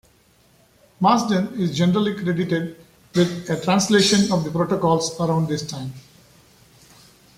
Marsden 0.99 1.59
is 1.61 1.77
generally 1.77 2.15
credited 2.15 2.75
with 3.13 3.47
a 3.51 3.61
translation 3.61 4.31
of 4.31 4.43
the 4.43 4.49
"Protocols" 4.49 5.15
around 5.21 5.47
this 5.47 5.61
time. 5.67 5.93